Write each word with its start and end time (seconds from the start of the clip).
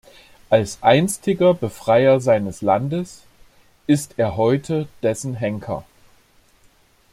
Als 0.49 0.79
einstiger 0.81 1.53
Befreier 1.53 2.19
seines 2.19 2.63
Landes 2.63 3.21
ist 3.85 4.15
er 4.17 4.35
heute 4.35 4.87
dessen 5.03 5.35
Henker. 5.35 5.85